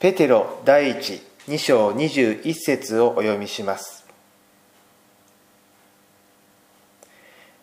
[0.00, 4.06] ペテロ第一2章21節をお読みします。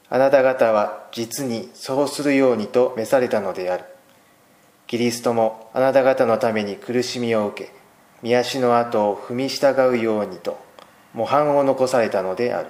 [0.10, 3.86] あなた方は実にそうするようにと召されたのである。
[4.86, 7.72] キリストもあなた方のために苦しみを受け
[8.22, 10.60] 見足の跡を踏み従うようにと
[11.14, 12.70] 模範を残されたのである。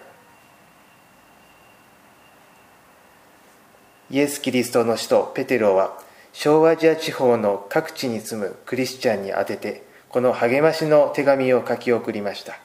[4.12, 5.98] イエス・キリストの使徒ペテロは
[6.38, 12.60] 小アジア地方の各地に住むクリスチャンに宛ててこの励ましの手紙を書き送りました。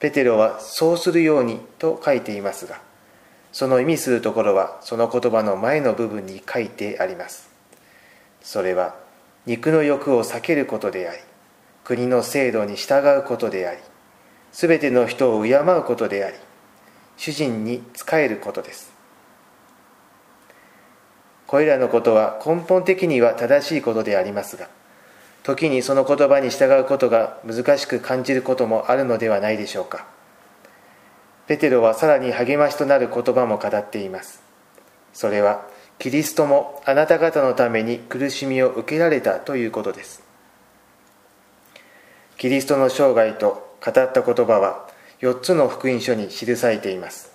[0.00, 2.78] ペテロは「そうするように」と書いていますが
[3.52, 7.48] その意味するところはその言葉の前の部分に書いてあります。
[8.42, 8.94] それは
[9.46, 11.18] 肉の欲を避けることであり
[11.84, 13.80] 国の制度に従うことであり
[14.52, 16.36] 全ての人を敬うことであり
[17.16, 18.95] 主人に仕えることです。
[21.46, 24.68] これらのことは根本的には正しいことでありますが
[25.46, 30.04] 時にその言葉に従うことが難しく感じることもあるのではないでしょうか。
[31.46, 34.42] ペテロはさらに励ましとなる言葉も語っています。
[35.12, 35.64] それは
[36.00, 40.24] キリストもあなた方のために苦しみを受けられたということです。
[42.38, 44.88] キリストの生涯と語った言葉は
[45.20, 47.30] 4つの福音書に記されています。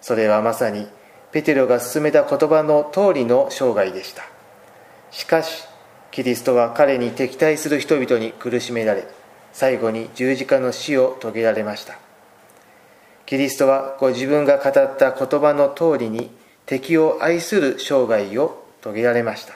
[0.00, 0.86] それはまさに
[1.32, 4.22] ペテロが進めた言葉の通りの生涯でした。
[5.10, 5.64] しかし
[6.10, 9.06] キリストは彼に敵対する人々に苦しめられ
[9.52, 11.98] 最後に十字架の死を遂げられました。
[13.24, 16.30] キリストはご自分が語った言葉の通りに
[16.66, 19.54] 敵を愛する生涯を遂げられました。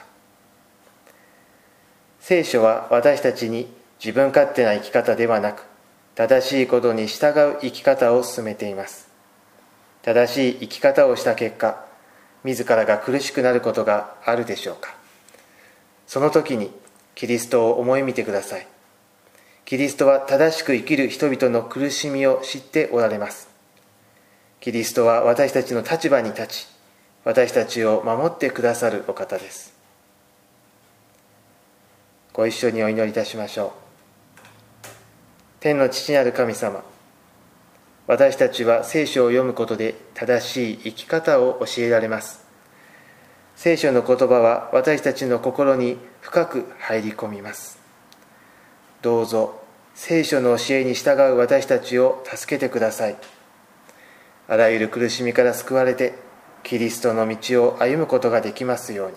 [2.19, 3.71] 聖書は私たちに
[4.03, 5.63] 自分勝手な生き方ではなく
[6.15, 9.06] 正しいことに従う生き方を進めています。
[10.01, 11.85] 正しい生き方をした結果
[12.43, 14.95] 自らが苦しくなることがあるでしょうか。
[16.05, 16.71] その時に
[17.15, 18.67] キリストを思い見てください。
[19.65, 23.49] キリストは正しく生きる人々の苦しみを知っておられます。
[24.61, 26.67] キリストは私たちの立場に立ち
[27.25, 29.75] 私たちを守ってくださるお方です。
[32.31, 33.71] ご一緒にお祈りいたしましょう。
[35.59, 36.83] 天の父なる神様
[38.07, 42.45] 私たちは聖書を読むことで正しい生き方を教えられます。
[43.57, 47.79] 聖書の言葉は私たちの心に深く入り込みます。
[49.01, 49.61] どうぞ
[49.93, 53.17] 聖書の教えに従う私たちを助けてください。
[54.47, 56.15] あらゆる苦しみから救われて
[56.63, 59.15] キリストの道を歩むことができますように。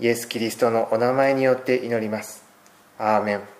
[0.00, 2.44] イエス・キリストのお名前によって祈ります。
[2.96, 3.59] アーメン。